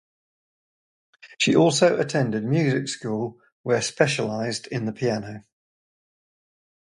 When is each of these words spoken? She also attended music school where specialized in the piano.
She 1.37 1.55
also 1.55 1.99
attended 1.99 2.43
music 2.43 2.87
school 2.87 3.37
where 3.61 3.83
specialized 3.83 4.65
in 4.65 4.85
the 4.85 4.93
piano. 4.93 5.43